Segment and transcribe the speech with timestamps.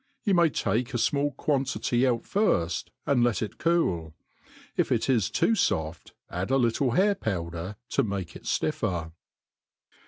[0.23, 4.41] You may take a fmall quantity out firft, and let it cool i
[4.77, 9.11] if it is too foft add a little hair>powd&'r to make it fliffer.